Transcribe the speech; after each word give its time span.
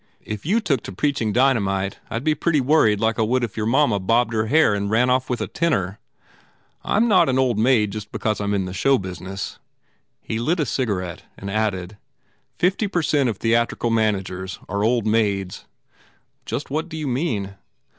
If 0.23 0.47
you 0.47 0.59
took 0.61 0.81
to 0.81 0.91
preaching 0.91 1.31
dynamite 1.31 1.99
I 2.09 2.17
d 2.17 2.23
be 2.23 2.33
pretty 2.33 2.59
worried 2.59 2.99
like 2.99 3.19
I 3.19 3.21
would 3.21 3.43
if 3.43 3.55
your 3.55 3.67
mamma 3.67 3.99
bobbed 3.99 4.33
her 4.33 4.47
hair 4.47 4.73
and 4.73 4.89
ran 4.89 5.11
off 5.11 5.29
with 5.29 5.41
a 5.41 5.47
tenor. 5.47 5.99
I 6.83 6.97
m 6.97 7.07
not 7.07 7.29
an 7.29 7.37
old 7.37 7.59
maid 7.59 7.91
just 7.91 8.11
because 8.11 8.41
I 8.41 8.45
m 8.45 8.55
in 8.55 8.65
the 8.65 8.73
show 8.73 8.97
busi 8.97 9.21
ness." 9.21 9.59
He 10.19 10.39
lit 10.39 10.59
a 10.59 10.65
cigarette 10.65 11.25
and 11.37 11.51
added. 11.51 11.97
"Fifty 12.57 12.87
per 12.87 13.03
cent 13.03 13.29
of 13.29 13.37
theatrical 13.37 13.91
managers 13.91 14.57
are 14.67 14.83
old 14.83 15.05
maids." 15.05 15.65
"Just 16.47 16.71
what 16.71 16.89
do 16.89 16.97
you 16.97 17.07
mean?" 17.07 17.53